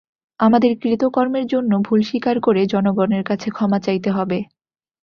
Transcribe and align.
আমাদের 0.39 0.71
কৃতকর্মের 0.81 1.45
জন্য 1.47 1.71
ভুল 1.81 1.99
স্বীকার 2.01 2.35
করে 2.39 2.61
জনগণের 2.73 3.23
কাছে 3.29 3.47
ক্ষমা 3.49 3.79
চাইতে 3.79 4.09
হবে। 4.11 4.39